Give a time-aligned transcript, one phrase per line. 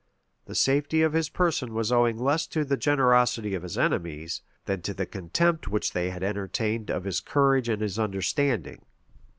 [0.47, 4.81] []The safety of his person was owing less to the generosity of his enemies, than
[4.81, 8.83] to the contempt which they had entertained of his courage and his understanding.